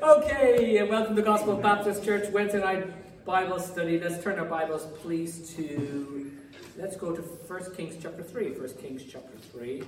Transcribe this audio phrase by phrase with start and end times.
[0.00, 3.98] Okay, and welcome to Gospel Baptist Church Wednesday night Bible study.
[3.98, 6.30] Let's turn our Bibles, please, to
[6.76, 8.52] let's go to 1 Kings chapter 3.
[8.52, 9.82] 1 Kings chapter 3.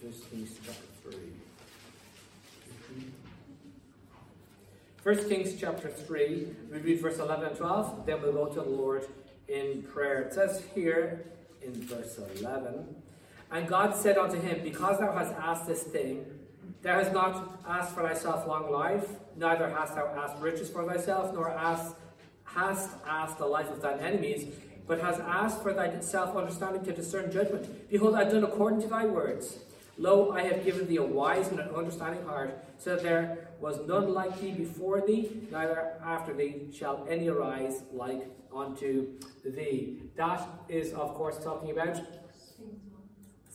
[0.00, 1.18] 1 Kings chapter 3.
[5.02, 8.68] 1 Kings chapter 3, we read verse 11 and 12, then we'll go to the
[8.68, 9.06] Lord
[9.48, 10.22] in prayer.
[10.22, 11.24] It says here
[11.62, 12.96] in verse 11,
[13.50, 16.26] And God said unto him, Because thou hast asked this thing,
[16.82, 21.32] thou hast not asked for thyself long life, neither hast thou asked riches for thyself,
[21.32, 21.96] nor asked,
[22.44, 24.54] hast asked the life of thine enemies,
[24.86, 27.90] but hast asked for thyself understanding to discern judgment.
[27.90, 29.58] Behold, I have done according to thy words.
[29.96, 33.80] Lo, I have given thee a wise and an understanding heart, so that there was
[33.88, 40.02] none like thee before thee, neither after thee shall any arise like unto thee.
[40.16, 42.00] That is, of course, talking about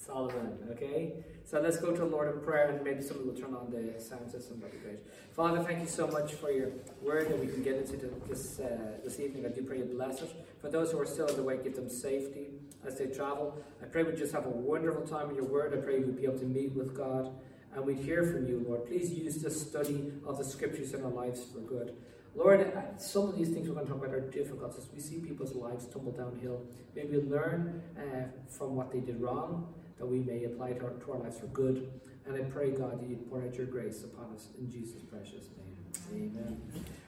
[0.05, 1.13] Solomon, okay?
[1.45, 4.01] So let's go to the Lord in prayer, and maybe somebody will turn on the
[4.01, 4.59] sound system.
[4.59, 4.99] That'd be great.
[5.33, 7.97] Father, thank you so much for your word that we can get into
[8.27, 9.45] this uh, this evening.
[9.45, 10.31] I do pray you bless it.
[10.59, 12.47] For those who are still on the way, give them safety
[12.85, 13.55] as they travel.
[13.81, 15.73] I pray we just have a wonderful time in your word.
[15.73, 17.31] I pray we'd be able to meet with God
[17.75, 18.85] and we'd hear from you, Lord.
[18.85, 21.95] Please use this study of the scriptures in our lives for good.
[22.35, 24.99] Lord, uh, some of these things we're going to talk about are difficult as we
[24.99, 26.61] see people's lives tumble downhill.
[26.95, 30.91] Maybe we learn uh, from what they did wrong, that we may apply to our,
[30.91, 31.89] to our lives for good.
[32.25, 35.49] And I pray, God, that you pour out your grace upon us in Jesus' precious
[35.57, 36.31] name.
[36.35, 36.61] Amen.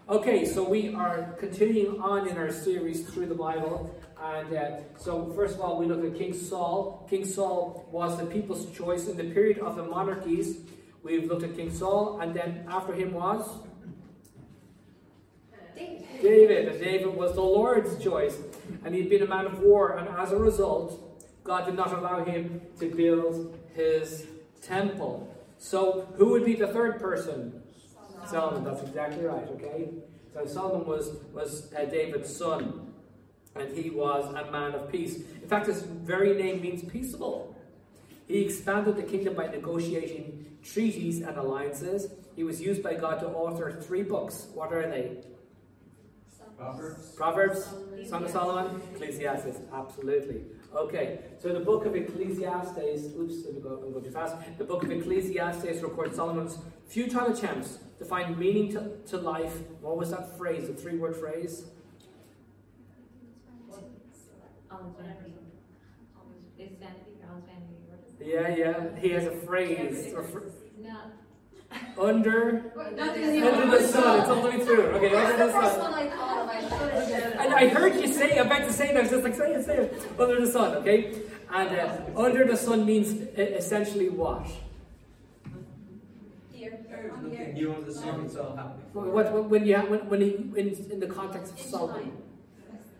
[0.07, 3.95] Okay, so we are continuing on in our series through the Bible.
[4.21, 7.07] And uh, so, first of all, we look at King Saul.
[7.09, 10.59] King Saul was the people's choice in the period of the monarchies.
[11.03, 13.49] We've looked at King Saul, and then after him was
[15.75, 16.05] David.
[16.21, 16.67] David.
[16.69, 18.37] And David was the Lord's choice.
[18.83, 21.04] And he'd been a man of war, and as a result,
[21.45, 24.25] God did not allow him to build his
[24.61, 25.31] temple.
[25.59, 27.61] So, who would be the third person?
[28.27, 28.27] Solomon.
[28.27, 29.89] Solomon that's exactly right, okay?
[30.33, 32.91] So, Solomon was, was uh, David's son,
[33.55, 35.17] and he was a man of peace.
[35.17, 37.55] In fact, his very name means peaceable.
[38.27, 42.07] He expanded the kingdom by negotiating treaties and alliances.
[42.35, 44.47] He was used by God to author three books.
[44.55, 45.17] What are they?
[46.57, 47.11] Proverbs.
[47.15, 47.69] Proverbs,
[48.09, 49.59] Song of Solomon, Ecclesiastes.
[49.73, 50.41] Absolutely.
[50.75, 54.35] Okay, so the book of Ecclesiastes, oops, I'm going too fast.
[54.57, 59.53] The book of Ecclesiastes records Solomon's futile attempts to find meaning to, to life.
[59.79, 61.65] What was that phrase, the three word phrase?
[68.19, 68.99] Yeah, yeah.
[68.99, 70.13] He has a phrase.
[71.97, 74.19] Under, under the sun.
[74.19, 74.83] It's all the way through.
[74.83, 76.07] Okay, under the sun.
[77.39, 78.97] And I heard you say, I'm about to say that.
[78.97, 80.19] I was just like, say it, say it.
[80.19, 81.21] Under the sun, okay?
[81.53, 84.47] And uh, under the sun means essentially what?
[87.55, 88.85] You under the sun, it's all happening.
[88.93, 92.11] What, when you when, when he in, in the context of Solomon,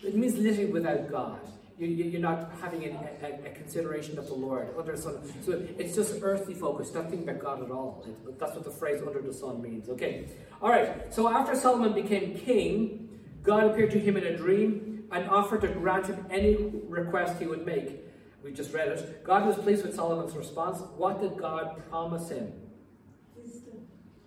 [0.02, 1.40] it means literally without God.
[1.78, 5.20] You, are not having a, a, a, consideration of the Lord under the sun.
[5.44, 8.08] So it's just earthly focus, nothing about God at all.
[8.40, 9.90] That's what the phrase under the sun means.
[9.90, 10.30] Okay.
[10.62, 11.14] All right.
[11.14, 15.68] So after Solomon became king, God appeared to him in a dream and offered to
[15.68, 16.56] grant him any
[16.88, 18.06] request he would make.
[18.42, 19.24] We just read it.
[19.24, 20.82] God was pleased with Solomon's response.
[20.96, 22.54] What did God promise him?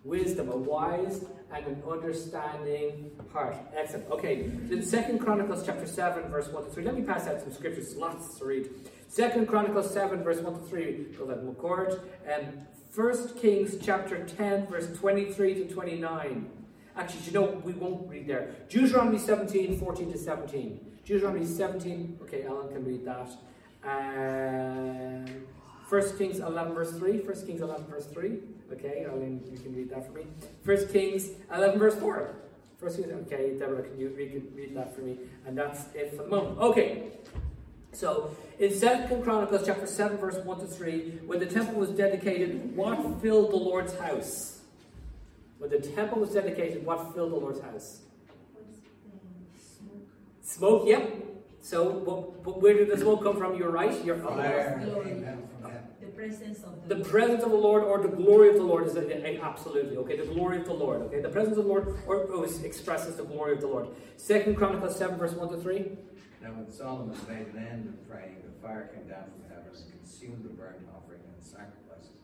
[0.08, 0.48] Wisdom.
[0.48, 3.56] A wise and an understanding heart.
[3.76, 4.10] Excellent.
[4.10, 6.84] Okay, in Second Chronicles chapter 7, verse 1 to 3.
[6.84, 8.70] Let me pass out some scriptures, lots to read.
[9.08, 11.06] Second Chronicles 7, verse 1 to 3.
[11.18, 12.00] Go that McCord.
[12.26, 16.50] And First Kings chapter 10, verse 23 to 29.
[16.96, 18.54] Actually, you know, we won't read there.
[18.68, 20.80] Deuteronomy 17, 14 to 17.
[21.04, 23.30] Deuteronomy 17, okay, Alan can read that.
[23.84, 25.24] Um,
[25.88, 27.20] 1 Kings 11, verse 3.
[27.20, 28.38] 1 Kings 11, verse 3.
[28.72, 30.26] Okay, you can read that for me.
[30.64, 32.34] 1 Kings 11, verse 4.
[32.78, 35.18] First Kings, okay, Deborah, can you read, read that for me?
[35.46, 36.58] And that's it for the moment.
[36.58, 37.04] Okay,
[37.92, 42.76] so in Second Chronicles chapter 7, verse 1 to 3, when the temple was dedicated,
[42.76, 44.60] what filled the Lord's house?
[45.58, 48.02] When the temple was dedicated, what filled the Lord's house?
[50.42, 51.27] Smoke, yep.
[51.68, 53.54] So, but, but where did this all come from?
[53.54, 54.02] You're right.
[54.02, 54.80] You're fire.
[56.00, 58.86] The presence of the, the presence of the Lord or the glory of the Lord
[58.86, 60.16] is a, a, absolutely okay.
[60.16, 61.02] The glory of the Lord.
[61.02, 63.88] Okay, the presence of the Lord or oh, expresses the glory of the Lord.
[64.16, 65.92] Second Chronicles seven verse one to three.
[66.40, 69.92] Now, when Solomon made an end of praying, the fire came down from heaven and
[70.00, 72.16] consumed the burnt offering and the sacrifices,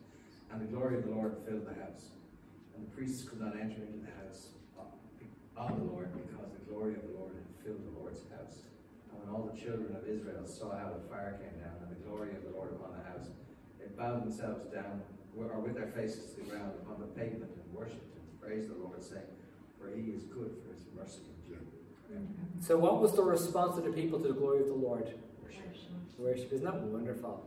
[0.53, 2.17] and the glory of the Lord filled the house.
[2.75, 4.57] And the priests could not enter into the house
[5.55, 8.65] of the Lord because the glory of the Lord had filled the Lord's house.
[9.25, 12.01] And when all the children of Israel saw how the fire came down and the
[12.07, 13.33] glory of the Lord upon the house,
[13.81, 15.01] they bowed themselves down
[15.37, 18.79] or with their faces to the ground upon the pavement and worshipped and praised the
[18.79, 19.23] Lord, saying,
[19.81, 21.65] For he is good, for his mercy endure.
[22.61, 25.13] So, what was the response of the people to the glory of the Lord?
[25.43, 25.71] Worship.
[26.19, 26.53] Worship.
[26.53, 27.45] Isn't that wonderful?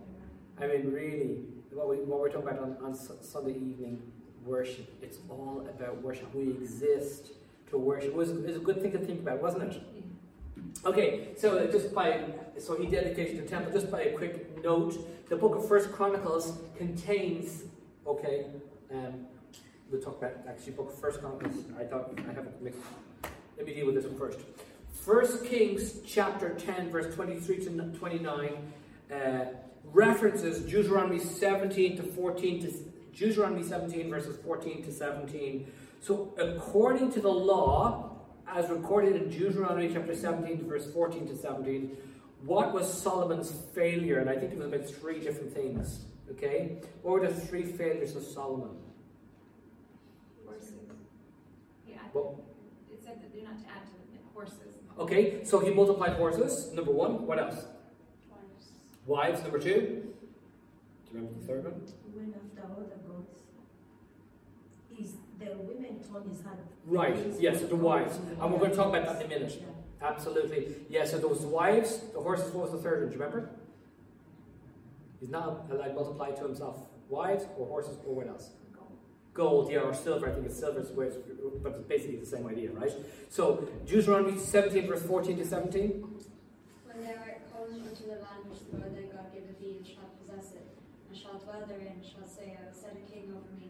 [0.59, 4.01] I mean, really, what, we, what we're talking about on, on Sunday evening,
[4.43, 4.93] worship.
[5.01, 6.33] It's all about worship.
[6.35, 7.31] We exist
[7.69, 8.09] to worship.
[8.09, 9.81] It was, it was a good thing to think about, wasn't it?
[10.85, 12.23] Okay, so just by
[12.57, 13.71] so he dedicated the temple.
[13.71, 14.97] Just by a quick note,
[15.29, 17.63] the book of First Chronicles contains.
[18.05, 18.45] Okay,
[18.91, 19.25] um,
[19.91, 21.65] we'll talk about actually book of First Chronicles.
[21.79, 22.79] I thought I have a mixed.
[23.57, 24.39] Let me deal with this one first.
[25.03, 28.71] First Kings chapter ten, verse twenty-three to twenty-nine,
[29.13, 29.45] uh,
[29.85, 32.71] references Deuteronomy seventeen to fourteen to
[33.17, 35.71] Deuteronomy seventeen verses fourteen to seventeen.
[35.99, 38.06] So according to the law
[38.53, 41.97] as recorded in Deuteronomy chapter 17, verse 14 to 17,
[42.43, 44.19] what was Solomon's failure?
[44.19, 46.05] And I think it was about three different things.
[46.31, 46.77] Okay?
[47.01, 48.69] What were the three failures of Solomon?
[50.45, 50.71] Horses.
[51.87, 51.97] Yeah.
[52.13, 52.43] Well,
[52.91, 54.73] it said that they're not to add to the horses.
[54.99, 57.25] Okay, so he multiplied horses, number one.
[57.27, 57.65] What else?
[58.29, 58.71] Wives.
[59.05, 60.13] Wives, number two.
[61.05, 61.81] Do you remember the third one?
[62.13, 63.39] When after other gods,
[64.99, 66.59] is the women turned his hand.
[66.85, 68.17] Right, yes, so the wives.
[68.17, 69.57] And we're going to talk about that in a minute.
[69.59, 70.07] Yeah.
[70.07, 70.75] Absolutely.
[70.89, 73.09] Yeah, so those wives, the horses, what was the third one?
[73.09, 73.49] Do you remember?
[75.19, 76.77] He's not allowed to multiply to himself.
[77.09, 78.51] Wives or horses or what else?
[79.33, 80.27] Gold, yeah, or silver.
[80.29, 81.21] I think it's silver, where it's-
[81.61, 82.91] but it's basically the same idea, right?
[83.29, 86.01] So Deuteronomy 17, verse 14 to 17.
[86.85, 89.85] When thou art come into the land which the Lord thy God giveth thee, and
[89.85, 90.67] shalt possess it,
[91.09, 93.69] and shalt dwell therein, shalt say, I will set a king over me,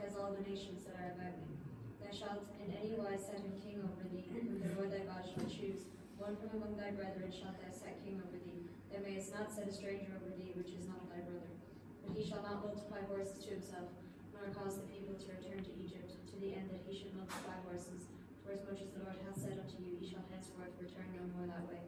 [0.00, 1.52] as all the nations that are about me.
[2.00, 5.20] Thou shalt in any wise set him king over thee, whom the Lord thy God
[5.28, 5.84] shall choose.
[6.16, 8.64] One from among thy brethren shalt thou set king over thee.
[8.88, 11.52] Thou mayest not set a stranger over thee, which is not thy brother.
[12.00, 13.92] But he shall not multiply horses to himself,
[14.32, 17.60] nor cause the people to return to Egypt, to the end that he should multiply
[17.68, 18.08] horses.
[18.46, 21.28] For as much as the Lord hath said unto you, he shall henceforth return no
[21.36, 21.84] more that way.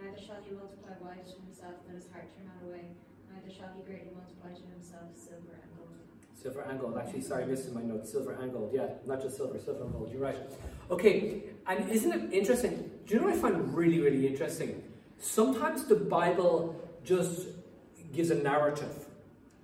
[0.00, 2.98] Neither shall he multiply wives to himself, that his heart turn not away.
[3.30, 5.73] Neither shall he greatly multiply to himself silver and.
[6.44, 6.98] Silver and gold.
[6.98, 8.12] Actually, sorry, this is my notes.
[8.12, 8.70] Silver and gold.
[8.70, 10.10] Yeah, not just silver, silver and gold.
[10.12, 10.36] You're right.
[10.90, 12.90] Okay, and isn't it interesting?
[13.06, 14.82] Do you know what I find really, really interesting?
[15.18, 17.46] Sometimes the Bible just
[18.12, 19.06] gives a narrative,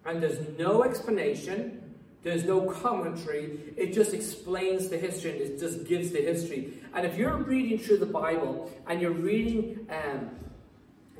[0.06, 5.84] and there's no explanation, there's no commentary, it just explains the history and it just
[5.86, 6.72] gives the history.
[6.94, 10.30] And if you're reading through the Bible and you're reading um,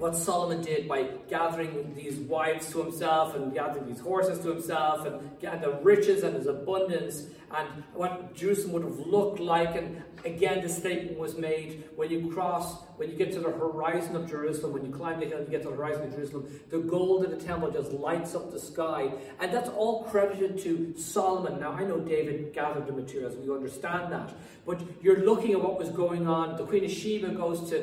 [0.01, 5.05] what Solomon did by gathering these wives to himself and gathering these horses to himself
[5.05, 9.77] and, and the riches and his abundance and what Jerusalem would have looked like.
[9.77, 14.17] And again, the statement was made when you cross, when you get to the horizon
[14.17, 16.61] of Jerusalem, when you climb the hill and you get to the horizon of Jerusalem,
[16.71, 19.13] the gold of the temple just lights up the sky.
[19.39, 21.61] And that's all credited to Solomon.
[21.61, 24.33] Now, I know David gathered the materials, we understand that.
[24.65, 26.57] But you're looking at what was going on.
[26.57, 27.83] The Queen of Sheba goes to,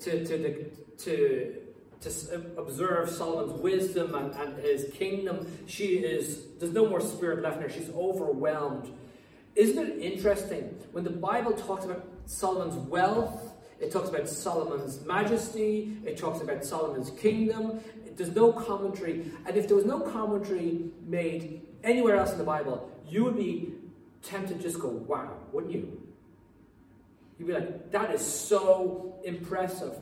[0.00, 1.54] to, to the to
[2.00, 2.10] to
[2.56, 5.46] observe Solomon's wisdom and, and his kingdom.
[5.66, 7.68] She is there's no more spirit left in her.
[7.68, 8.92] She's overwhelmed.
[9.56, 13.52] Isn't it interesting when the Bible talks about Solomon's wealth?
[13.80, 15.98] It talks about Solomon's majesty.
[16.04, 17.80] It talks about Solomon's kingdom.
[18.16, 22.90] There's no commentary, and if there was no commentary made anywhere else in the Bible,
[23.08, 23.74] you would be
[24.22, 26.02] tempted to just go, "Wow," wouldn't you?
[27.38, 29.94] You'd be like, "That is so impressive."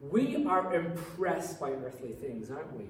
[0.00, 2.86] We are impressed by earthly things, aren't we?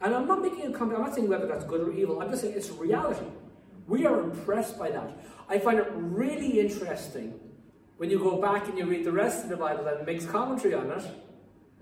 [0.00, 2.30] And I'm not making a comment, I'm not saying whether that's good or evil, I'm
[2.30, 3.26] just saying it's reality.
[3.86, 5.18] We are impressed by that.
[5.48, 7.38] I find it really interesting
[7.96, 10.74] when you go back and you read the rest of the Bible and makes commentary
[10.74, 11.04] on it,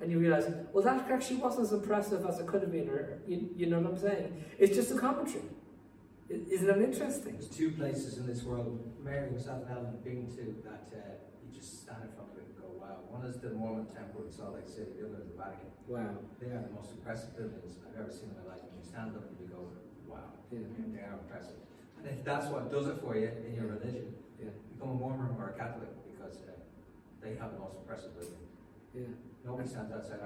[0.00, 3.20] and you realize, well, that actually wasn't as impressive as it could have been, or
[3.26, 4.44] you, you know what I'm saying?
[4.58, 5.44] It's just a commentary.
[6.28, 7.32] Isn't that interesting?
[7.34, 10.98] There's two places in this world, Mary, myself, and have been to that uh,
[11.44, 12.98] you just stand in front of it and go, wow.
[13.12, 15.68] One is the Mormon Temple in Salt Lake City, the other is the Vatican.
[15.84, 16.16] Wow.
[16.40, 18.64] They are the most impressive buildings I've ever seen in my life.
[18.72, 19.68] You stand up and you go,
[20.08, 20.64] wow, Yeah.
[20.96, 21.60] they are impressive.
[22.00, 24.56] And if that's what does it for you in your religion, Yeah.
[24.72, 26.56] become a Mormon or a Catholic because uh,
[27.20, 28.48] they have the most impressive building.
[28.96, 29.12] Yeah.
[29.44, 30.24] Nobody stands outside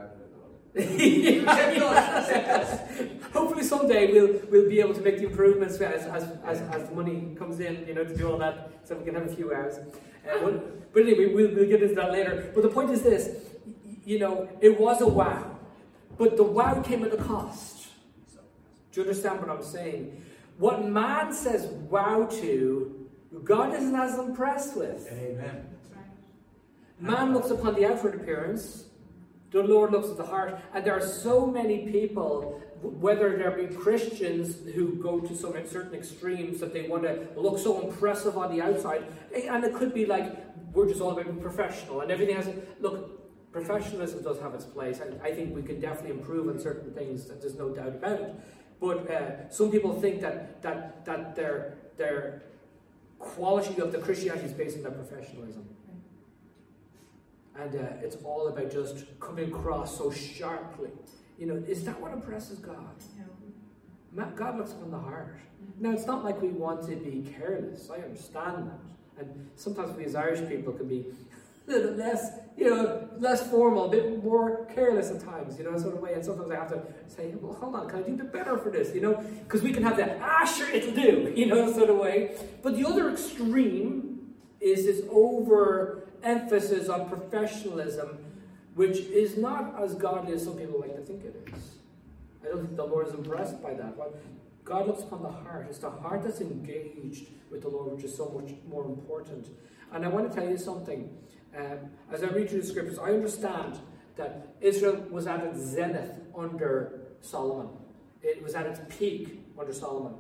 [0.77, 3.21] our building.
[3.33, 6.95] Hopefully someday we'll we'll be able to make the improvements as, as, as, as the
[6.95, 9.53] money comes in, you know, to do all that, so we can have a few
[9.53, 9.79] hours.
[9.79, 12.51] Uh, but, but anyway, we'll, we'll get into that later.
[12.55, 13.31] But the point is this,
[14.05, 15.59] you know, it was a wow,
[16.19, 17.89] but the wow came at a cost.
[18.93, 20.23] Do you understand what I'm saying?
[20.59, 23.09] What man says wow to,
[23.45, 25.07] God isn't as impressed with.
[25.13, 25.69] Amen.
[26.99, 28.86] Man looks upon the outward appearance,
[29.63, 33.75] the Lord looks at the heart, and there are so many people whether there be
[33.75, 38.55] Christians who go to some certain extremes that they want to look so impressive on
[38.55, 40.37] the outside, and it could be like
[40.73, 42.49] we're just all about being professional and everything has.
[42.81, 46.93] Look, professionalism does have its place, and I think we can definitely improve on certain
[46.93, 47.27] things.
[47.27, 48.35] There's no doubt about it.
[48.79, 52.43] But uh, some people think that that that their their
[53.19, 55.67] quality of the Christianity is based on their professionalism.
[57.59, 60.91] And uh, it's all about just coming across so sharply.
[61.39, 62.77] You know, is that what impresses God?
[64.37, 65.37] God looks on the heart.
[65.79, 67.91] Now, it's not like we want to be careless.
[67.91, 68.81] I understand that.
[69.19, 71.07] And sometimes we as Irish people can be
[71.67, 75.77] a little less, you know, less formal, a bit more careless at times, you know,
[75.79, 76.15] sort of way.
[76.15, 78.57] And sometimes I have to say, well, hold on, can I do a bit better
[78.57, 79.15] for this, you know?
[79.45, 82.37] Because we can have that, ah, sure, it'll do, you know, sort of way.
[82.63, 84.16] But the other extreme
[84.67, 88.19] is this over emphasis on professionalism,
[88.75, 91.77] which is not as godly as some people like to think it is.
[92.43, 93.97] I don't think the Lord is impressed by that.
[93.97, 94.21] But
[94.65, 95.67] God looks upon the heart.
[95.69, 99.49] It's the heart that's engaged with the Lord, which is so much more important.
[99.93, 101.17] And I want to tell you something.
[101.57, 101.79] Um,
[102.13, 103.79] as I read through the scriptures, I understand
[104.17, 107.69] that Israel was at its zenith under Solomon.
[108.23, 110.15] It was at its peak under Solomon.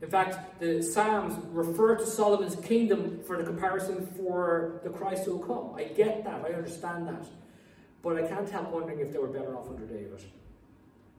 [0.00, 5.36] In fact, the Psalms refer to Solomon's kingdom for the comparison for the Christ who
[5.36, 5.74] will come.
[5.74, 7.26] I get that, I understand that.
[8.02, 10.22] But I can't help wondering if they were better off under David.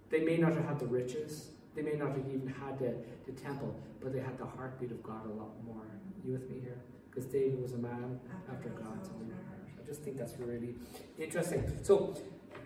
[0.09, 2.95] They may not have had the riches, they may not have even had the,
[3.25, 5.86] the temple, but they had the heartbeat of God a lot more.
[6.24, 6.79] You with me here?
[7.09, 8.19] Because David was a man
[8.51, 9.59] after God's own heart.
[9.81, 10.75] I just think that's really
[11.17, 11.79] interesting.
[11.83, 12.17] So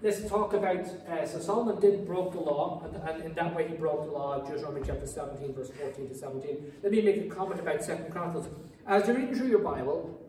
[0.04, 3.68] let's talk about, uh, so Solomon did broke the law, and, and, in that way
[3.70, 6.74] he broke the law of Deuteronomy chapter 17, verse 14 to 17.
[6.84, 8.50] Let me make a comment about Second Chronicles.
[8.86, 10.20] As you're reading through your Bible,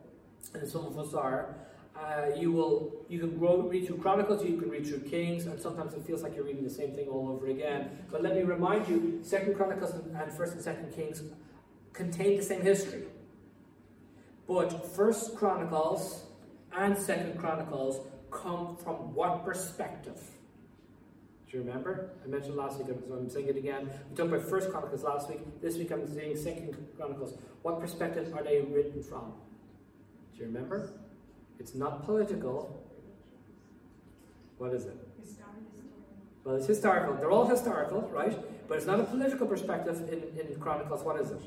[0.55, 1.57] and some of us are,
[1.97, 5.61] uh, you will you can grow, read through Chronicles, you can read through Kings, and
[5.61, 7.91] sometimes it feels like you're reading the same thing all over again.
[8.11, 11.23] But let me remind you, Second Chronicles and First and Second Kings
[11.93, 13.05] contain the same history.
[14.47, 16.25] But First Chronicles
[16.77, 18.01] and Second Chronicles
[18.35, 20.21] come from what perspective?
[21.51, 22.11] Do you remember?
[22.25, 23.89] I mentioned last week, so I'm saying it again.
[24.11, 25.41] We talked about First Chronicles last week.
[25.63, 27.39] This week I'm saying Second Chronicles.
[27.63, 29.33] What perspective are they written from?
[30.33, 30.91] Do you remember?
[31.61, 32.85] It's not political.
[34.59, 34.97] What is it?
[36.45, 37.15] Well, it's historical.
[37.15, 38.37] They're all historical, right?
[38.69, 41.03] But it's not a political perspective in, in Chronicles.
[41.03, 41.41] What is it?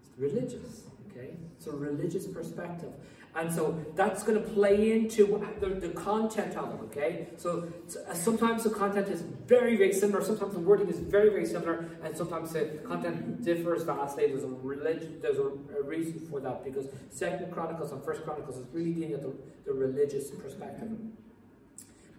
[0.00, 1.30] It's religious, okay?
[1.56, 2.92] It's a religious perspective.
[3.36, 7.28] And so that's going to play into the, the content of it, okay?
[7.36, 7.70] So
[8.08, 10.24] uh, sometimes the content is very, very similar.
[10.24, 11.86] Sometimes the wording is very, very similar.
[12.02, 14.28] And sometimes the content differs vastly.
[14.28, 18.56] There's a religion, there's a, a, reason for that because Second Chronicles and First Chronicles
[18.56, 19.34] is really dealing with the,
[19.66, 20.90] the religious perspective.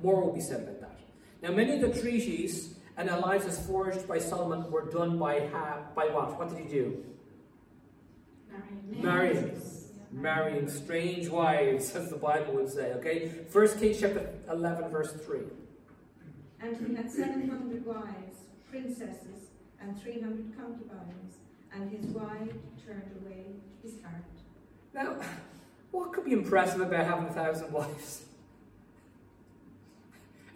[0.04, 1.00] More will be said about that.
[1.42, 6.06] Now, many of the treaties and alliances forged by Solomon were done by, ha- by
[6.06, 6.38] what?
[6.38, 7.04] What did he do?
[8.52, 9.04] Marrying.
[9.04, 9.62] Marrying
[10.12, 13.30] marrying strange wives, as the Bible would say, okay?
[13.50, 15.40] First Kings chapter 11, verse 3.
[16.60, 18.38] And he had 700 wives,
[18.70, 19.50] princesses,
[19.82, 21.36] and 300 concubines,
[21.74, 22.54] and his wife
[22.86, 23.46] turned away
[23.84, 24.24] his heart.
[24.94, 25.16] Now,
[25.92, 28.27] what could be impressive about having a thousand wives?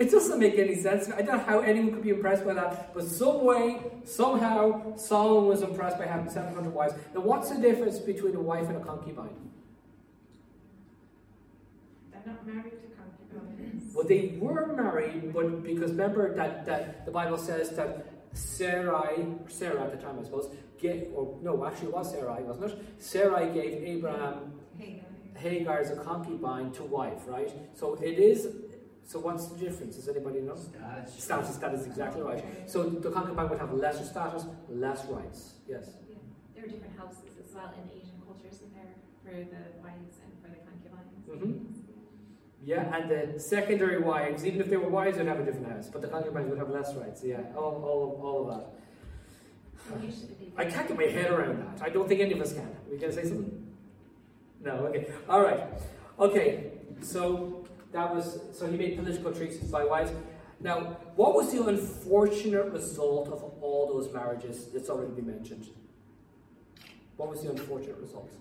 [0.02, 1.12] It doesn't make any sense.
[1.12, 5.48] I don't know how anyone could be impressed by that, but some way, somehow, Solomon
[5.48, 6.96] was impressed by having 700 wives.
[7.14, 9.30] Now, what's the difference between a wife and a concubine?
[12.12, 13.94] They're not married to concubines.
[13.94, 19.84] Well, they were married, but because remember that, that the Bible says that Sarai, Sarah
[19.84, 22.80] at the time, I suppose, gave, or no, actually it was Sarai, wasn't it?
[22.98, 25.06] Sarai gave Abraham Hagar.
[25.36, 27.52] Hagar as a concubine to wife, right?
[27.76, 28.48] So it is
[29.06, 29.96] so what's the difference?
[29.98, 30.56] Does anybody know?
[30.56, 31.24] Status.
[31.24, 32.44] Status, that is exactly right.
[32.70, 35.54] So the concubine would have lesser status, less rights.
[35.68, 35.90] Yes?
[36.10, 36.16] Yeah.
[36.56, 40.32] There are different houses as well in Asian cultures in there for the wives and
[40.42, 41.28] for the concubines.
[41.28, 41.82] Mm-hmm.
[42.64, 45.90] Yeah, and the secondary wives, even if they were wives, would have a different house,
[45.92, 47.24] but the concubines would have less rights.
[47.24, 48.68] Yeah, all, all, all of that.
[50.58, 51.82] I can't get my head around that.
[51.84, 52.64] I don't think any of us can.
[52.64, 53.68] Are we going to say something?
[54.64, 55.08] No, okay.
[55.28, 55.64] All right.
[56.20, 57.61] Okay, so
[57.92, 60.12] that was so he made political treaties by wives.
[60.60, 65.68] Now, what was the unfortunate result of all those marriages that's already been mentioned?
[67.18, 68.32] What was the unfortunate result?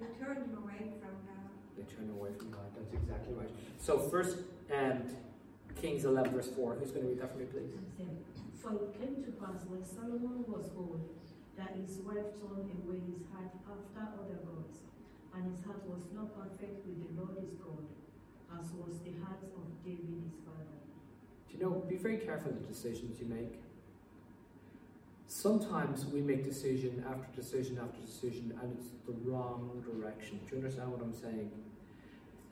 [0.00, 1.48] They turned him away from God.
[1.78, 2.66] They turned away from God.
[2.76, 3.50] That's exactly right.
[3.78, 4.38] So first
[4.74, 5.02] um,
[5.80, 6.74] Kings 11 verse 4.
[6.74, 7.72] Who's going to read that for me, please?
[8.60, 11.08] For it came to pass when Solomon was old
[11.56, 14.82] that his wife turned away his heart after other gods,
[15.32, 17.86] and his heart was not perfect with the Lord his God
[18.60, 20.64] as was the heart of David his father.
[21.48, 23.60] Do you know, be very careful the decisions you make.
[25.28, 30.40] Sometimes we make decision after decision after decision and it's the wrong direction.
[30.48, 31.50] Do you understand what I'm saying?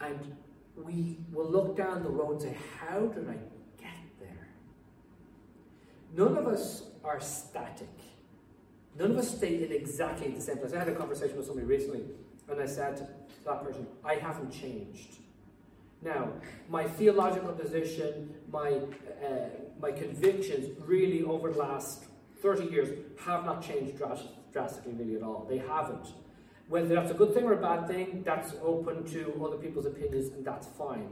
[0.00, 0.36] And
[0.76, 3.36] we will look down the road and say, How did I
[3.80, 4.48] get there?
[6.16, 7.88] None of us are static.
[8.98, 10.72] None of us stay in exactly the same place.
[10.72, 12.02] I had a conversation with somebody recently
[12.48, 13.08] and I said to
[13.44, 15.18] that person, I haven't changed.
[16.04, 16.28] Now,
[16.68, 18.72] my theological position, my,
[19.24, 19.48] uh,
[19.80, 22.04] my convictions really over the last
[22.42, 22.88] 30 years
[23.20, 25.46] have not changed drastically really at all.
[25.48, 26.08] They haven't.
[26.68, 30.28] Whether that's a good thing or a bad thing, that's open to other people's opinions
[30.28, 31.08] and that's fine.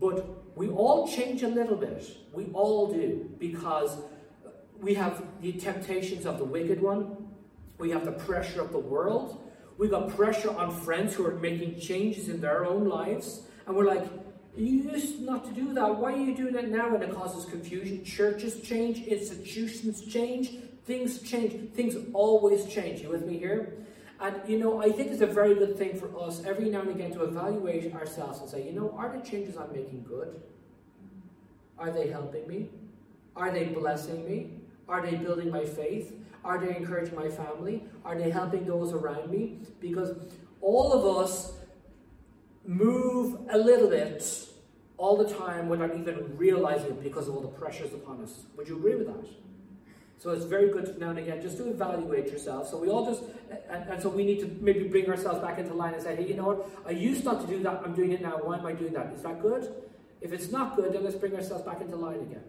[0.00, 2.04] But we all change a little bit.
[2.32, 3.96] We all do because
[4.80, 7.28] we have the temptations of the wicked one.
[7.78, 9.40] We have the pressure of the world.
[9.78, 13.42] We got pressure on friends who are making changes in their own lives.
[13.66, 14.04] And we're like,
[14.56, 15.96] you used not to do that.
[15.96, 16.94] Why are you doing it now?
[16.94, 18.04] And it causes confusion.
[18.04, 20.50] Churches change, institutions change,
[20.84, 21.72] things change.
[21.72, 23.00] Things always change.
[23.00, 23.74] You with me here?
[24.20, 26.90] And you know, I think it's a very good thing for us every now and
[26.90, 30.42] again to evaluate ourselves and say, you know, are the changes I'm making good?
[31.78, 32.68] Are they helping me?
[33.34, 34.50] Are they blessing me?
[34.88, 36.12] Are they building my faith?
[36.44, 37.84] Are they encouraging my family?
[38.04, 39.60] Are they helping those around me?
[39.80, 40.16] Because
[40.60, 41.52] all of us
[42.66, 44.22] move a little bit
[44.96, 48.44] all the time without even realizing it because of all the pressures upon us.
[48.56, 49.26] Would you agree with that?
[50.18, 52.68] So it's very good now and again just to evaluate yourself.
[52.68, 53.22] So we all just,
[53.70, 56.26] and, and, so we need to maybe bring ourselves back into line and say, hey,
[56.28, 56.70] you know what?
[56.86, 57.80] I used not to do that.
[57.82, 58.32] I'm doing it now.
[58.32, 59.14] Why am I doing that?
[59.14, 59.72] Is that good?
[60.20, 62.44] If it's not good, then let's bring ourselves back into line again.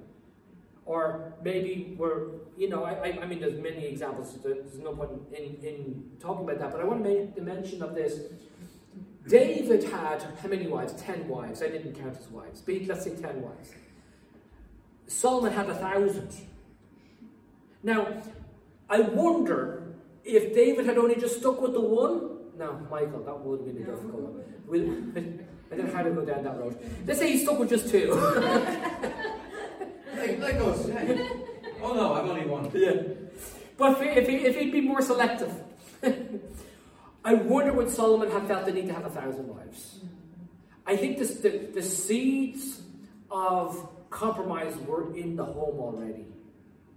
[0.84, 4.38] Or maybe we're, you know, I, I mean, there's many examples.
[4.44, 6.74] There's no point in, in talking about that.
[6.74, 8.20] But I want to make the mention of this
[9.28, 10.94] David had how many wives?
[10.94, 11.62] Ten wives.
[11.62, 13.72] I didn't count his wives, but let's say ten wives.
[15.08, 16.34] Solomon had a thousand.
[17.84, 18.22] Now,
[18.90, 22.38] I wonder if David had only just stuck with the one.
[22.58, 24.44] Now, Michael, that would have been a difficult one.
[24.68, 24.90] We'll,
[25.72, 26.78] I don't know how to go down that road.
[27.06, 28.12] Let's say he stuck with just two.
[30.16, 30.76] let, let go.
[31.82, 32.70] Oh no, I've only one.
[32.74, 32.94] Yeah.
[33.78, 35.54] But if, he, if he'd be more selective.
[37.24, 40.00] I wonder would Solomon have felt the need to have a thousand wives.
[40.86, 42.82] I think this, the, the seeds
[43.30, 46.26] of compromise were in the home already.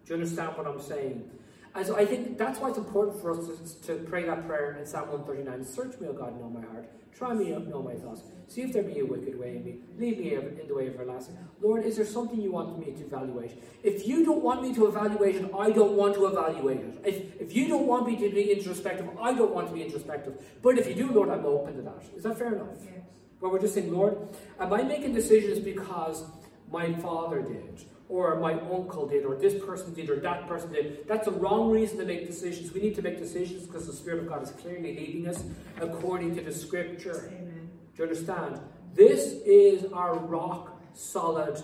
[0.06, 1.30] Do you understand what I'm saying?
[1.74, 4.76] And so I think that's why it's important for us to, to pray that prayer
[4.78, 5.64] in Psalm 139.
[5.64, 6.88] Search me, O God, know my heart.
[7.16, 8.22] Try me, know my thoughts.
[8.48, 9.78] See if there be a wicked way in me.
[9.98, 11.36] Lead me in the way of everlasting.
[11.60, 13.62] Lord, is there something you want me to evaluate?
[13.82, 17.00] If you don't want me to evaluate it, I don't want to evaluate it.
[17.04, 20.42] If, if you don't want me to be introspective, I don't want to be introspective.
[20.62, 22.04] But if you do, Lord, I'm open to that.
[22.16, 22.68] Is that fair enough?
[22.82, 22.92] Yes.
[23.38, 24.16] Where we're just saying, Lord,
[24.58, 26.24] am I making decisions because
[26.70, 27.84] my father did?
[28.08, 31.08] Or my uncle did, or this person did, or that person did.
[31.08, 32.72] That's a wrong reason to make decisions.
[32.72, 35.42] We need to make decisions because the Spirit of God is clearly leading us
[35.80, 37.28] according to the Scripture.
[37.28, 37.70] Amen.
[37.96, 38.60] Do you understand?
[38.94, 41.62] This is our rock solid,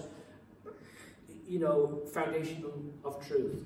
[1.47, 2.65] you know, foundation
[3.05, 3.65] of truth.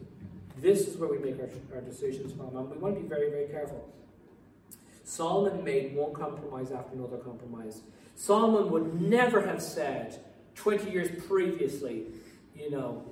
[0.59, 3.31] This is where we make our, our decisions from, and we want to be very,
[3.31, 3.89] very careful.
[5.05, 7.83] Solomon made one compromise after another compromise.
[8.17, 12.07] Solomon would never have said 20 years previously,
[12.55, 13.05] you know,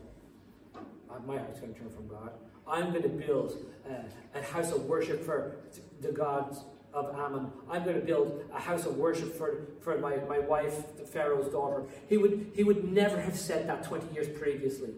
[1.26, 2.30] my heart's going to turn from God.
[2.66, 3.94] I'm going to build uh,
[4.34, 5.56] a house of worship for
[6.00, 6.60] the gods
[6.94, 7.50] of Ammon.
[7.70, 11.50] I'm going to build a house of worship for, for my, my wife, the Pharaoh's
[11.52, 11.84] daughter.
[12.08, 14.90] He would, he would never have said that 20 years previously.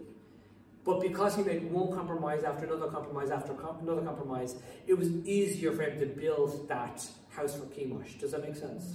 [0.84, 5.08] But because he made one compromise after another compromise after com- another compromise, it was
[5.24, 8.20] easier for him to build that house for Chemosh.
[8.20, 8.94] Does that make sense?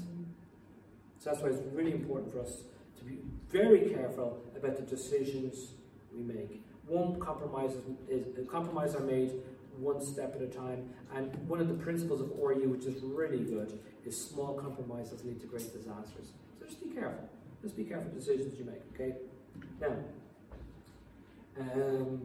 [1.19, 2.61] So that's why it's really important for us
[2.99, 3.17] to be
[3.49, 5.71] very careful about the decisions
[6.13, 6.63] we make.
[6.87, 7.73] One compromise
[8.09, 9.33] is, is compromise are made
[9.79, 10.89] one step at a time.
[11.13, 15.39] And one of the principles of ORU, which is really good, is small compromises lead
[15.41, 16.33] to great disasters.
[16.59, 17.29] So just be careful.
[17.61, 19.17] Just be careful decisions you make, okay?
[19.81, 19.95] Now,
[21.59, 22.21] um,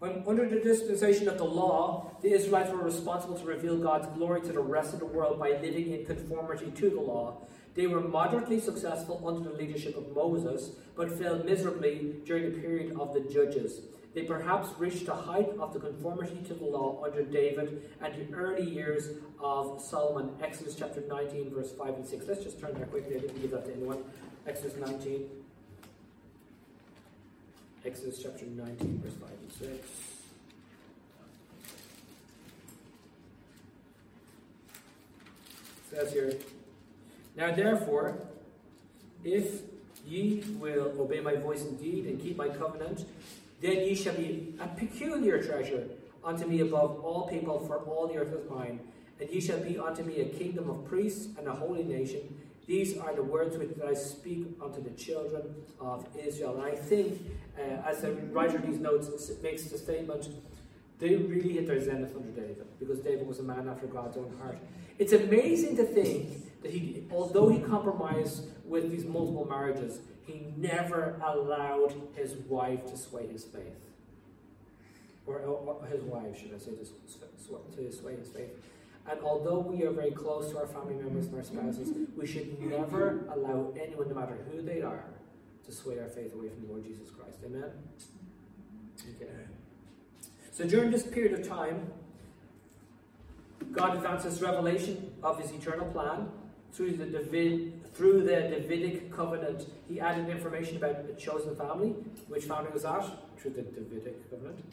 [0.00, 4.40] when, under the dispensation of the law, the Israelites were responsible to reveal God's glory
[4.42, 7.36] to the rest of the world by living in conformity to the law.
[7.74, 12.94] They were moderately successful under the leadership of Moses, but failed miserably during the period
[12.98, 13.80] of the judges.
[14.14, 18.34] They perhaps reached the height of the conformity to the law under David and the
[18.34, 19.08] early years
[19.42, 20.30] of Solomon.
[20.42, 22.26] Exodus chapter 19, verse 5 and 6.
[22.28, 23.16] Let's just turn there quickly.
[23.16, 24.04] I didn't give that to anyone.
[24.46, 25.28] Exodus 19.
[27.86, 29.70] Exodus chapter 19, verse 5 and 6.
[35.90, 36.34] It says here,
[37.36, 38.18] Now therefore,
[39.24, 39.62] if
[40.06, 43.06] ye will obey my voice indeed and keep my covenant,
[43.60, 45.86] then ye shall be a peculiar treasure
[46.24, 48.80] unto me above all people, for all the earth is mine.
[49.20, 52.20] And ye shall be unto me a kingdom of priests and a holy nation.
[52.66, 56.54] These are the words which I speak unto the children of Israel.
[56.56, 57.20] And I think,
[57.58, 60.28] uh, as the writer of these notes makes the statement,
[60.98, 64.32] they really hit their zenith under David, because David was a man after God's own
[64.40, 64.58] heart.
[64.98, 71.94] It's amazing to think he, although he compromised with these multiple marriages, he never allowed
[72.14, 73.78] his wife to sway his faith.
[75.26, 78.50] Or, or his wife, should I say, to, to sway his faith.
[79.08, 82.60] And although we are very close to our family members and our spouses, we should
[82.60, 85.04] never allow anyone, no matter who they are,
[85.66, 87.38] to sway our faith away from the Lord Jesus Christ.
[87.44, 87.70] Amen?
[89.16, 89.30] Okay.
[90.52, 91.90] So during this period of time,
[93.72, 96.28] God advances revelation of his eternal plan
[96.72, 99.66] through the David, through the Davidic covenant.
[99.88, 101.94] He added information about the chosen family.
[102.28, 103.04] Which family was that?
[103.38, 104.64] Through the Davidic covenant.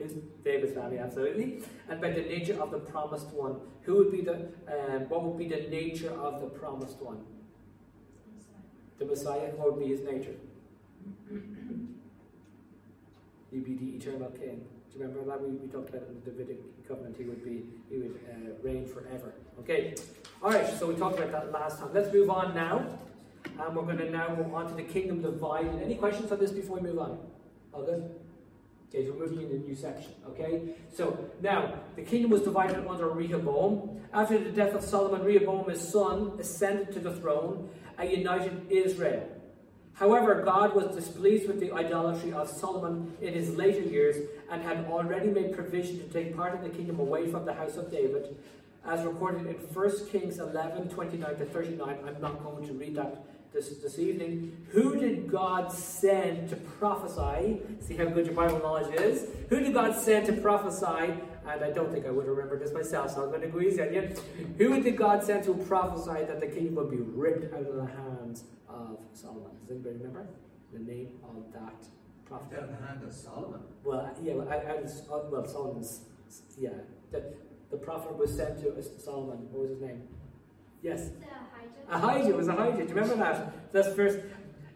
[0.00, 0.12] Is
[0.44, 1.62] David's family, absolutely.
[1.88, 3.56] And about the nature of the promised one.
[3.82, 4.34] Who would be the
[4.68, 7.24] um, what would be the nature of the promised one?
[8.98, 10.36] The Messiah, what would be his nature?
[13.50, 14.66] He'd be the eternal king.
[14.92, 17.16] Do you remember that we, we talked about in the Davidic covenant?
[17.16, 19.34] He would be he would uh, reign forever.
[19.58, 19.94] Okay.
[20.42, 20.68] All right.
[20.78, 21.88] So we talked about that last time.
[21.92, 22.86] Let's move on now,
[23.58, 25.82] and we're going to now move on to the kingdom divided.
[25.82, 27.18] Any questions on this before we move on?
[27.72, 28.14] All good.
[28.88, 30.12] Okay, so we're moving into a new section.
[30.28, 34.00] Okay, so now the kingdom was divided under Rehoboam.
[34.12, 39.28] After the death of Solomon, Rehoboam, his son, ascended to the throne and united Israel.
[39.92, 44.16] However, God was displeased with the idolatry of Solomon in his later years
[44.48, 47.76] and had already made provision to take part of the kingdom away from the house
[47.76, 48.36] of David,
[48.86, 51.98] as recorded in 1 Kings 11 29 to 39.
[52.06, 54.66] I'm not going to read that this, this evening.
[54.70, 57.60] Who did God send to prophesy?
[57.80, 59.26] See how good your Bible knowledge is?
[59.48, 61.14] Who did God send to prophesy?
[61.46, 63.80] And I don't think I would remember this myself, so I'm going to go easy
[63.80, 64.14] on you.
[64.58, 67.86] Who did God send to prophesy that the kingdom would be ripped out of the
[67.86, 69.52] hands of Solomon?
[69.66, 70.26] Does anybody remember
[70.72, 71.86] the name of that
[72.26, 72.60] prophet?
[72.60, 73.60] Down the hand of Solomon.
[73.82, 76.02] Well, yeah, well, I, I was, well Solomon's,
[76.58, 76.70] yeah.
[77.12, 77.32] The,
[77.70, 79.48] the prophet was sent to uh, Solomon.
[79.50, 80.02] What was his name?
[80.82, 81.10] Yes.
[81.90, 82.76] Ahijah was Ahijah.
[82.76, 83.72] Do you remember that?
[83.72, 84.18] That's first.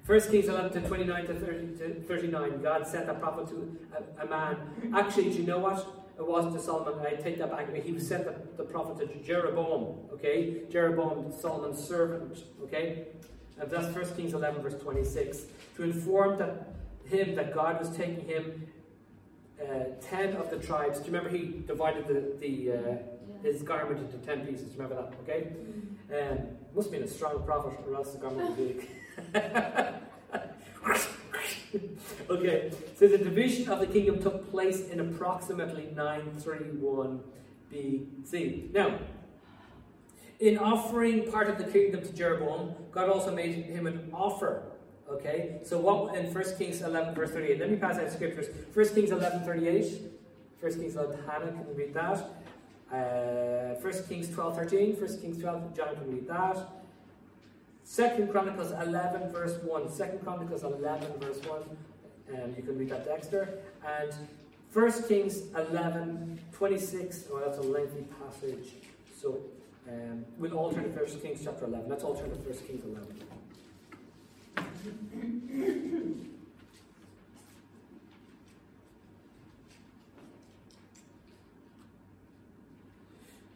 [0.04, 2.60] First Kings 11 to 29 to, 30, to 39.
[2.60, 4.56] God sent a prophet to a, a, man.
[4.96, 5.78] Actually, do you know what?
[6.18, 7.06] It wasn't to Solomon.
[7.06, 7.72] I take that back.
[7.72, 10.10] He was sent the, the prophet to Jeroboam.
[10.12, 10.62] Okay?
[10.70, 12.42] Jeroboam, Solomon's servant.
[12.64, 13.06] Okay?
[13.60, 15.42] And that's First Kings 11, verse 26.
[15.76, 16.74] To inform that
[17.04, 18.66] him that God was taking him
[19.70, 20.98] uh, 10 of the tribes.
[20.98, 22.98] Do you remember he divided the, the uh,
[23.42, 24.74] his garment into 10 pieces?
[24.76, 25.14] Remember that?
[25.22, 25.48] Okay?
[26.12, 26.38] Um,
[26.74, 28.86] must have been a strong prophet, or else the garment would be
[32.30, 37.20] okay, so the division of the kingdom took place in approximately 931
[37.72, 38.72] BC.
[38.72, 38.98] Now,
[40.40, 44.62] in offering part of the kingdom to Jeroboam, God also made him an offer.
[45.12, 47.60] Okay, so what in 1 Kings 11, verse 38?
[47.60, 48.46] Let me pass out scriptures.
[48.72, 50.00] 1 Kings 11, 38.
[50.60, 52.18] 1 Kings 11, Hannah, can you read that?
[52.90, 54.94] Uh, 1 Kings 12, 13.
[54.94, 56.58] 1 Kings 12, John can read that.
[57.84, 59.92] Second Chronicles 11, verse 1.
[59.92, 61.62] Second Chronicles 11, verse 1.
[62.34, 63.58] Um, you can read that, Dexter.
[63.86, 64.14] And
[64.72, 67.24] 1 Kings 11, 26.
[67.30, 68.72] Oh, that's a lengthy passage.
[69.20, 69.40] So
[69.86, 71.90] um, we'll all turn to 1 Kings chapter 11.
[71.90, 73.31] Let's all turn to 1 Kings 11.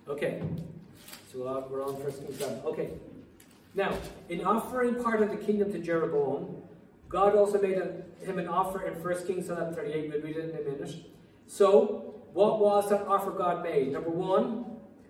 [0.08, 0.40] Okay,
[1.32, 2.60] so we're on First Kings 7.
[2.64, 2.90] Okay,
[3.76, 3.94] now,
[4.30, 6.62] in offering part of the kingdom to Jeroboam,
[7.10, 10.10] God also made a, him an offer in 1 Kings 11 38.
[10.10, 10.94] We'll read it in a minute.
[11.46, 13.92] So, what was that offer God made?
[13.92, 14.64] Number one,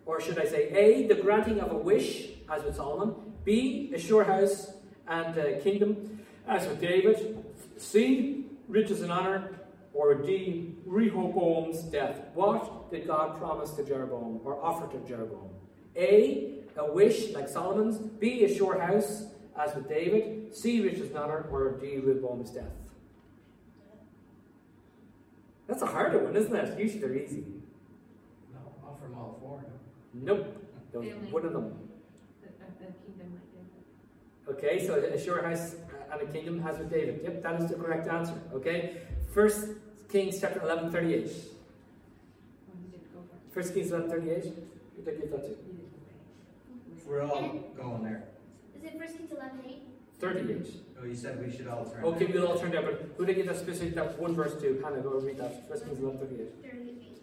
[0.04, 3.14] or should I say, A, the granting of a wish, as with Solomon.
[3.44, 4.72] B, a sure house
[5.08, 7.44] and a kingdom, as with David.
[7.76, 9.50] C, riches and honor.
[9.92, 12.20] Or D, Rehoboam's death.
[12.34, 15.48] What did God promise to Jeroboam or offer to Jeroboam?
[15.96, 17.96] A, a wish like Solomon's.
[17.96, 19.24] B, a sure house,
[19.58, 20.54] as with David.
[20.54, 21.46] C, riches and honor.
[21.50, 22.64] Or D, Rehoboam's death.
[25.66, 26.78] That's a harder one, isn't it?
[26.78, 27.44] Usually they're easy.
[28.52, 29.64] No, offer them all four.
[30.14, 30.34] No?
[30.34, 31.32] Nope.
[31.32, 31.74] One of them.
[32.42, 32.48] The,
[33.04, 33.84] kingdom like David.
[34.48, 35.74] Okay, so a sure house
[36.12, 37.20] and a kingdom has with David.
[37.24, 38.40] Yep, that is the correct answer.
[38.54, 38.98] Okay?
[39.34, 39.70] First
[40.10, 41.30] Kings chapter 11, 38.
[43.52, 44.44] First Kings 11, 38.
[44.44, 45.56] Who did I give that to?
[47.06, 47.40] We're all
[47.76, 48.24] going there.
[48.76, 49.82] Is it First Kings 11 8?
[50.20, 50.66] 38.
[50.98, 52.04] Oh, you said we should all turn.
[52.04, 52.34] Okay, now.
[52.34, 54.80] we'll all turn down, but who did I give that specific, that one verse to?
[54.82, 55.68] Hannah, go read that.
[55.68, 56.70] First Kings 11, 38.
[56.70, 57.18] 38.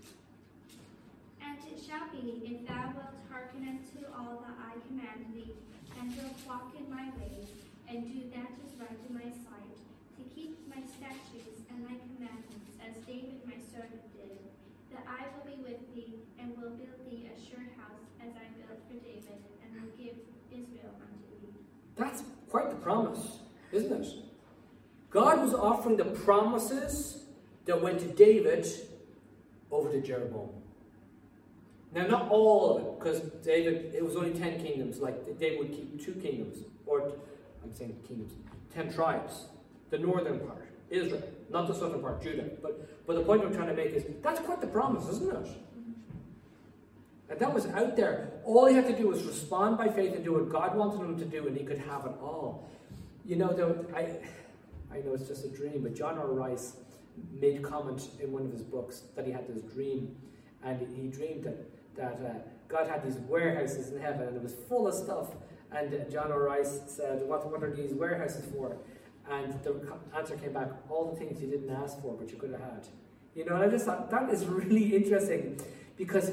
[1.53, 5.53] And it shall be, if thou wilt hearken unto all that I command thee,
[6.01, 7.45] and wilt walk in my ways,
[7.87, 9.77] and do that is right in my sight,
[10.17, 14.41] to keep my statutes and my commandments, as David my servant did,
[14.97, 18.49] that I will be with thee, and will build thee a sure house, as I
[18.57, 20.17] built for David, and will give
[20.49, 21.53] Israel unto thee.
[21.95, 24.07] That's quite the promise, isn't it?
[25.11, 27.25] God was offering the promises
[27.65, 28.65] that went to David
[29.69, 30.62] over to Jeroboam.
[31.93, 34.99] Now, not all of it, because David, it was only 10 kingdoms.
[34.99, 37.11] Like, David would keep two kingdoms, or
[37.63, 38.33] I'm saying kingdoms,
[38.73, 39.45] 10 tribes.
[39.91, 42.49] The northern part, Israel, not the southern part, Judah.
[42.63, 45.49] But, but the point I'm trying to make is that's quite the promise, isn't it?
[47.29, 48.31] And that was out there.
[48.43, 51.17] All he had to do was respond by faith and do what God wanted him
[51.19, 52.69] to do, and he could have it all.
[53.23, 54.17] You know, though, I,
[54.91, 56.27] I know it's just a dream, but John R.
[56.27, 56.73] Rice
[57.39, 60.15] made comment in one of his books that he had this dream,
[60.63, 64.55] and he dreamed that that uh, God had these warehouses in heaven, and it was
[64.67, 65.27] full of stuff.
[65.71, 66.43] And John R.
[66.43, 68.77] Rice said, "What what are these warehouses for?"
[69.29, 69.75] And the
[70.15, 72.87] answer came back, "All the things you didn't ask for, but you could have had."
[73.35, 75.59] You know, and I just thought that is really interesting
[75.97, 76.31] because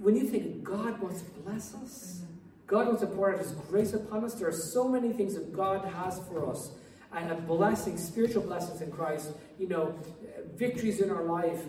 [0.00, 2.22] when you think God wants to bless us,
[2.66, 4.34] God wants to pour out His grace upon us.
[4.34, 6.72] There are so many things that God has for us,
[7.12, 9.30] and a blessing, spiritual blessings in Christ.
[9.58, 9.94] You know,
[10.56, 11.60] victories in our life,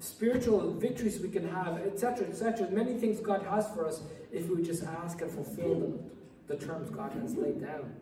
[0.00, 2.70] spiritual victories we can have, etc., etc.
[2.70, 4.00] Many things God has for us
[4.32, 5.74] if we just ask and fulfill
[6.46, 7.94] the, the terms God has laid down.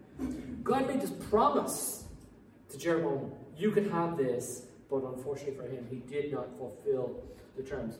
[0.62, 2.04] God made this promise
[2.70, 7.22] to Jeroboam: "You can have this," but unfortunately for him, he did not fulfill
[7.56, 7.98] the terms.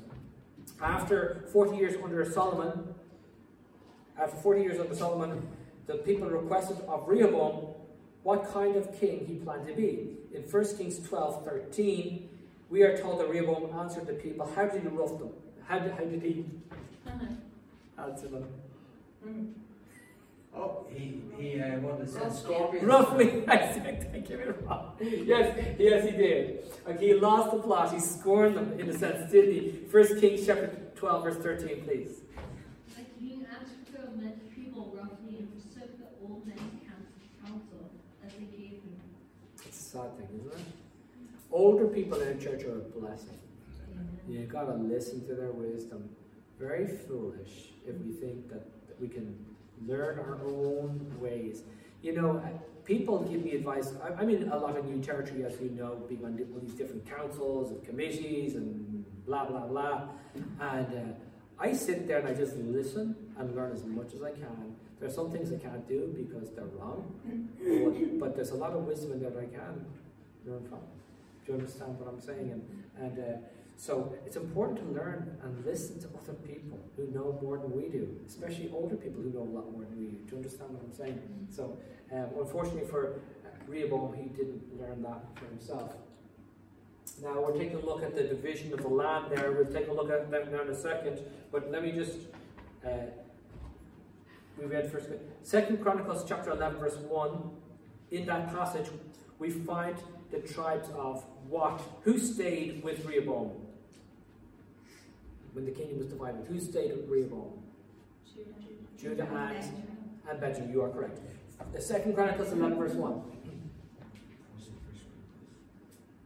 [0.81, 2.95] After 40 years under Solomon,
[4.19, 5.47] after 40 years under Solomon,
[5.87, 7.75] the people requested of Rehoboam
[8.23, 10.17] what kind of king he planned to be.
[10.35, 12.29] In 1 Kings 12 13,
[12.71, 14.51] we are told that Rehoboam answered the people.
[14.55, 15.31] How did he rough them?
[15.67, 16.45] How did, how did he
[17.99, 18.45] answer them?
[20.55, 22.87] Oh, he, he, uh, what it said, scorpions.
[22.89, 24.85] Roughly, I said, thank you very much.
[25.01, 26.65] Yes, yes, he did.
[26.89, 27.93] Okay, he lost the plot.
[27.93, 29.71] He scorned them in a sense, didn't he?
[29.91, 32.21] First Kings chapter 12, verse 13, please.
[32.97, 37.07] The king answered to met the people roughly and forsook the old men's coun-
[37.45, 37.91] counsel
[38.25, 38.97] as they gave him.
[39.67, 40.67] It's a sad thing, isn't it?
[41.53, 43.39] Older people in a church are a blessing.
[44.29, 46.09] You gotta listen to their wisdom.
[46.59, 48.63] Very foolish if we think that,
[48.99, 49.37] we can
[49.87, 51.65] learn our own ways.
[52.01, 52.49] You know, uh,
[52.87, 53.93] people give me advice.
[54.03, 56.73] I, I'm in a lot of new territory, as you know, being on all these
[56.73, 60.09] different councils and committees and blah, blah, blah.
[60.61, 64.31] And uh, I sit there and I just listen and learn as much as I
[64.31, 64.75] can.
[64.99, 67.13] There are some things I can't do because they're wrong,
[68.19, 69.85] but, but there's a lot of wisdom in there that I can
[70.47, 70.79] learn from.
[71.47, 72.51] Do you understand what I'm saying?
[72.51, 72.63] And,
[72.99, 73.39] and uh,
[73.77, 77.89] so it's important to learn and listen to other people who know more than we
[77.89, 80.17] do, especially older people who know a lot more than we do.
[80.25, 81.21] Do you understand what I'm saying?
[81.51, 81.79] So,
[82.13, 85.93] um, unfortunately for uh, Rehoboam, he didn't learn that for himself.
[87.23, 89.53] Now we're taking a look at the division of the land there.
[89.53, 91.21] We'll take a look at that now in a second.
[91.53, 92.19] But let me just
[92.85, 92.91] uh,
[94.59, 95.09] we read first
[95.43, 97.51] Second Chronicles chapter eleven, verse one.
[98.11, 98.87] In that passage,
[99.39, 99.97] we find
[100.31, 101.81] the tribes of what?
[102.03, 103.53] Who stayed with Rehoboam
[105.53, 106.47] when the kingdom was divided?
[106.49, 107.53] Who stayed with Rehoboam?
[108.99, 109.83] Judah and,
[110.29, 110.73] and Benjamin.
[110.73, 111.21] You are correct.
[111.73, 113.23] The Second Chronicles eleven, verse one.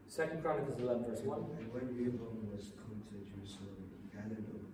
[0.08, 1.46] Second Chronicles eleven, verse one.
[1.58, 4.66] And when Rehoboam was come to Jerusalem, he gathered up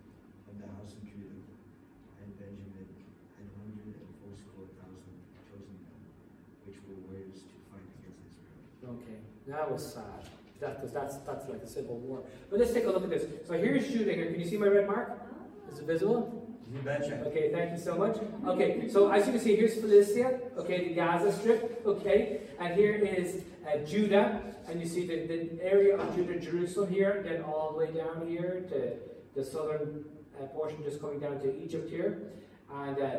[0.49, 1.45] from the house of Judah
[2.25, 2.89] and Benjamin
[3.37, 6.01] an hundred and fourscore thousand chosen men,
[6.65, 8.97] which were warriors to fight against Israel.
[8.97, 10.03] Okay, that was sad.
[10.61, 12.23] That, cause that's that's like a civil war.
[12.51, 13.27] But let's take a look at this.
[13.47, 14.31] So here's Judah here.
[14.31, 15.19] Can you see my red mark?
[15.71, 16.47] Is it visible?
[16.73, 17.23] You betcha.
[17.27, 18.17] Okay, thank you so much.
[18.47, 22.95] Okay, so as you can see, here's Philistia, okay, the Gaza Strip, okay, and here
[22.95, 27.71] is uh, Judah, and you see the, the area of Judah, Jerusalem here, then all
[27.71, 28.95] the way down here to
[29.39, 30.05] the southern
[30.41, 32.33] uh, portion, just coming down to Egypt here,
[32.73, 33.11] and uh,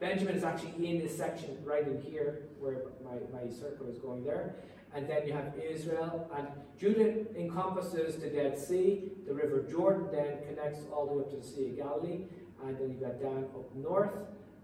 [0.00, 4.24] Benjamin is actually in this section right in here, where my, my circle is going
[4.24, 4.56] there,
[4.96, 6.48] and then you have Israel, and
[6.80, 11.36] Judah encompasses the Dead Sea, the River Jordan then connects all the way up to
[11.36, 12.24] the Sea of Galilee,
[12.64, 14.14] and then you got down up north,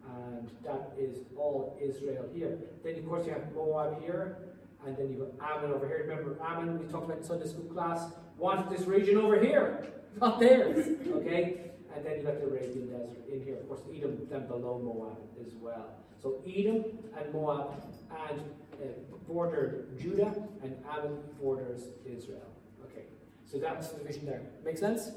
[0.08, 2.58] and that is all Israel here.
[2.82, 4.38] Then, of course, you have Moab here,
[4.86, 6.06] and then you got Ammon over here.
[6.08, 9.86] Remember, Ammon, we talked about in Sunday school class, wanted this region over here,
[10.20, 11.72] not theirs, okay?
[11.94, 13.56] and then you got the Arabian Desert in here.
[13.56, 15.90] Of course, Edom then below Moab as well.
[16.22, 16.84] So Edom
[17.18, 17.82] and Moab
[18.30, 18.42] and
[18.82, 22.46] uh, border Judah, and Ammon borders Israel.
[22.84, 23.04] Okay,
[23.50, 24.42] so that's the division there.
[24.64, 25.10] Make sense?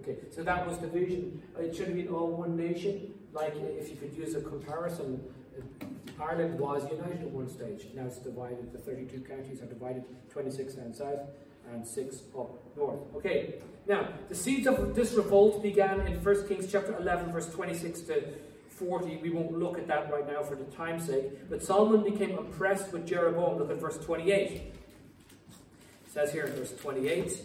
[0.00, 1.42] Okay, so that was the division.
[1.58, 3.14] It should have been all one nation.
[3.32, 5.22] Like if you could use a comparison,
[5.58, 5.84] uh,
[6.22, 7.86] Ireland was united at one stage.
[7.94, 8.72] Now it's divided.
[8.72, 11.20] The 32 counties are divided 26 down south
[11.72, 13.00] and 6 up north.
[13.16, 13.54] Okay,
[13.86, 18.24] now the seeds of this revolt began in 1 Kings chapter 11, verse 26 to
[18.78, 19.18] 40.
[19.18, 21.48] We won't look at that right now for the time's sake.
[21.50, 23.58] But Solomon became oppressed with Jeroboam.
[23.58, 24.50] Look at verse 28.
[24.50, 24.72] It
[26.06, 27.42] says here in verse 28.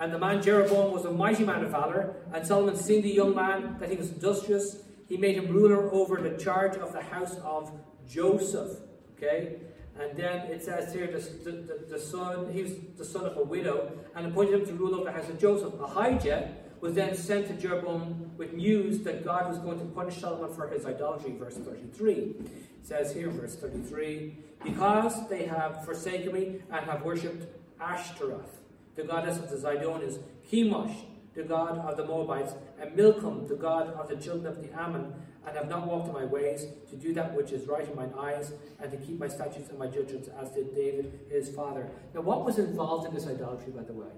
[0.00, 3.34] And the man Jeroboam was a mighty man of valor, and Solomon, seeing the young
[3.34, 7.36] man that he was industrious, he made him ruler over the charge of the house
[7.44, 7.70] of
[8.08, 8.78] Joseph.
[9.16, 9.56] Okay?
[10.00, 11.18] And then it says here, the,
[11.50, 14.94] the, the, son, he was the son of a widow, and appointed him to rule
[14.94, 15.74] over the house of Joseph.
[15.80, 20.20] A Ahijah was then sent to Jeroboam with news that God was going to punish
[20.20, 22.14] Solomon for his idolatry, verse 33.
[22.14, 22.36] It
[22.82, 27.46] says here, verse 33, Because they have forsaken me and have worshipped
[27.80, 28.60] Ashtaroth,
[28.96, 30.18] the goddess of the Zidonians,
[30.50, 30.94] Chemosh,
[31.34, 35.14] the god of the Moabites, and Milcom, the god of the children of the Ammon,
[35.46, 38.12] and have not walked in my ways, to do that which is right in mine
[38.18, 41.88] eyes, and to keep my statutes and my judgments, as did David his father.
[42.14, 44.08] Now, what was involved in this idolatry, by the way?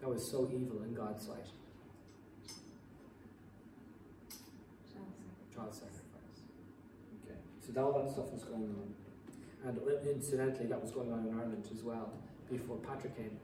[0.00, 1.46] That was so evil in God's sight.
[5.60, 6.40] Child sacrifice.
[7.20, 8.94] Okay, so that, all that stuff was going on.
[9.60, 9.76] And
[10.08, 12.14] incidentally, that was going on in Ireland as well,
[12.48, 13.36] before Patrick came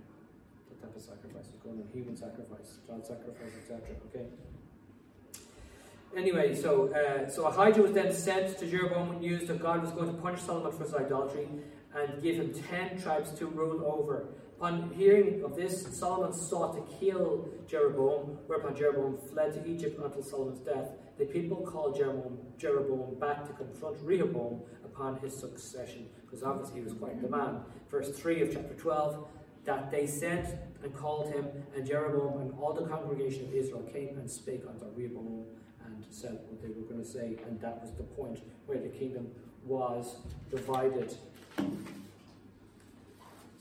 [0.80, 3.80] type of sacrifice was going on human sacrifice, child sacrifice, etc.
[4.08, 4.26] Okay.
[6.16, 9.90] Anyway, so uh, so Ahijah was then sent to Jeroboam with news that God was
[9.90, 11.48] going to punish Solomon for his idolatry
[11.94, 14.26] and give him ten tribes to rule over.
[14.58, 20.22] On hearing of this, Solomon sought to kill Jeroboam, whereupon Jeroboam fled to Egypt until
[20.22, 20.92] Solomon's death.
[21.18, 26.84] The people called Jeroboam, Jeroboam back to confront Rehoboam upon his succession, because obviously he
[26.84, 27.60] was quite the man.
[27.90, 29.28] Verse 3 of chapter 12
[29.66, 30.46] that they sent
[30.82, 34.86] and called him, and Jeroboam and all the congregation of Israel came and spake unto
[34.94, 35.44] Rehoboam
[35.84, 38.88] and said what they were going to say, and that was the point where the
[38.88, 39.26] kingdom
[39.64, 40.16] was
[40.50, 41.14] divided.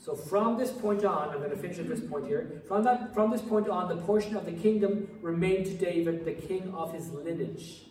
[0.06, 2.62] So from this point on, I'm going to finish at this point here.
[2.68, 6.32] From that, from this point on, the portion of the kingdom remained to David, the
[6.32, 7.86] king of his lineage.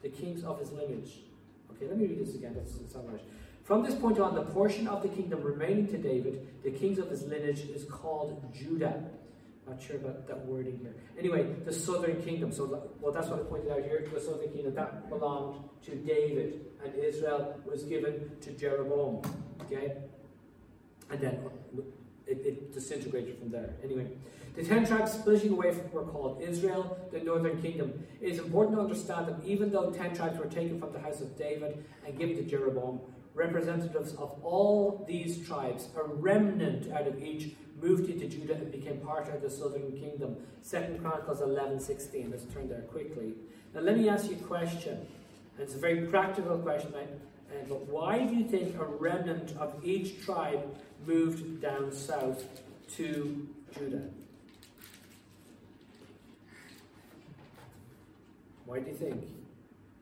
[0.00, 1.22] The kings of his lineage.
[1.72, 2.54] Okay, let me read this again.
[2.54, 3.20] That's right.
[3.64, 7.10] From this point on, the portion of the kingdom remaining to David, the kings of
[7.10, 9.02] his lineage, is called Judah.
[9.68, 10.94] Not sure about that wording here.
[11.18, 12.52] Anyway, the southern kingdom.
[12.52, 14.08] So, well, that's what I pointed out here.
[14.14, 19.20] The southern kingdom that belonged to David, and Israel was given to Jeroboam.
[19.62, 19.96] Okay,
[21.10, 21.40] and then
[22.26, 23.74] it, it disintegrated from there.
[23.82, 24.08] Anyway,
[24.54, 27.92] the ten tribes splitting away from what were called Israel, the northern kingdom.
[28.20, 31.20] It is important to understand that even though ten tribes were taken from the house
[31.20, 33.00] of David and given to Jeroboam,
[33.34, 38.98] representatives of all these tribes, a remnant out of each, moved into Judah and became
[39.00, 40.36] part of the southern kingdom.
[40.62, 42.30] Second Chronicles 11, 16.
[42.30, 43.34] Let's turn there quickly.
[43.74, 44.94] Now let me ask you a question.
[44.94, 47.08] And it's a very practical question, right?
[47.50, 50.62] Uh, but why do you think a remnant of each tribe
[51.06, 52.44] moved down south
[52.96, 54.02] to Judah?
[58.64, 59.24] Why do you think?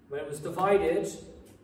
[0.09, 1.09] When it was divided,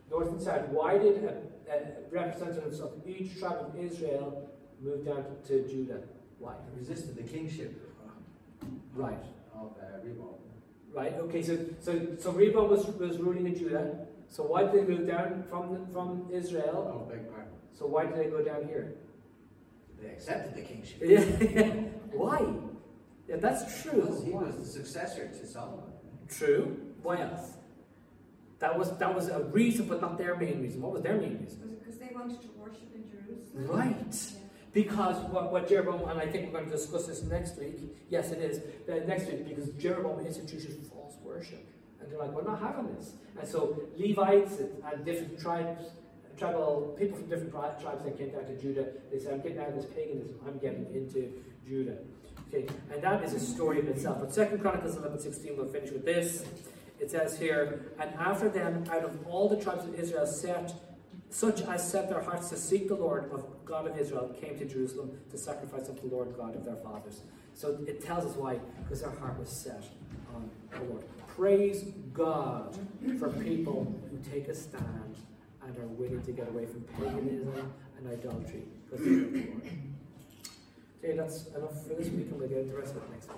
[0.09, 1.23] north and south, why did
[1.71, 1.75] uh,
[2.11, 4.49] representatives of each tribe of Israel
[4.81, 6.01] move down to, to Judah.
[6.39, 6.53] Why?
[6.73, 7.79] They resisted the kingship
[8.93, 9.23] right.
[9.53, 10.35] of uh, Rehoboam.
[10.93, 13.95] Right, okay, so, so, so Rehoboam was, was ruling in Judah.
[14.27, 16.91] So why did they move down from, from Israel?
[16.93, 17.51] Oh, beg pardon.
[17.77, 18.93] So why did they go down here?
[20.01, 20.99] They accepted the kingship.
[21.01, 21.65] Yeah.
[22.11, 22.45] why?
[23.27, 24.01] Yeah, that's true.
[24.01, 25.91] Because he was the successor to Solomon.
[26.27, 26.77] True.
[27.01, 27.51] Why else?
[28.59, 30.81] That was that was a reason, but not their main reason.
[30.81, 31.61] What was their main reason?
[31.61, 33.67] Was it because they wanted to worship in Jerusalem?
[33.67, 33.95] Right.
[34.11, 34.37] Yeah.
[34.73, 37.77] Because what, what Jeroboam, and I think we're going to discuss this next week,
[38.09, 41.67] yes, it is, uh, next week, because Jeroboam instituted false worship.
[41.99, 43.11] And they're like, we're not having this.
[43.37, 45.83] And so Levites and, and different tribes,
[46.37, 49.69] tribal people from different tribes that came down to Judah, they said, I'm getting out
[49.69, 51.31] of this paganism, I'm getting into
[51.67, 51.97] Judah.
[52.47, 54.19] Okay, and that is a story of itself.
[54.19, 56.43] But Second Chronicles 11 16, we'll finish with this.
[56.99, 60.73] It says here, And after them, out of all the tribes of Israel, set
[61.31, 64.65] such as set their hearts to seek the Lord of God of Israel came to
[64.65, 67.21] Jerusalem to sacrifice unto the Lord God of their fathers.
[67.53, 69.83] So it tells us why, because their heart was set
[70.35, 71.05] on the Lord.
[71.27, 72.77] Praise God
[73.17, 75.15] for people who take a stand
[75.77, 79.61] and are willing to get away from paganism and idolatry because they love the Lord.
[81.03, 83.27] Okay, that's enough for this week, and we'll get into the rest of it next
[83.29, 83.37] week.